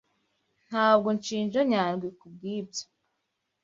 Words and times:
Ntabwo 0.67 1.07
nshinja 1.17 1.59
Nyandwi 1.69 2.07
kubwibyo 2.19 2.83